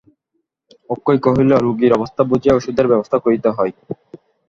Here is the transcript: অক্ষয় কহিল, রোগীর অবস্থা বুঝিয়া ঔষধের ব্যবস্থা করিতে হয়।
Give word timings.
অক্ষয় 0.89 1.19
কহিল, 1.25 1.51
রোগীর 1.57 1.91
অবস্থা 1.93 2.21
বুঝিয়া 2.23 2.55
ঔষধের 2.55 2.89
ব্যবস্থা 2.91 3.17
করিতে 3.19 3.49
হয়। 3.49 3.73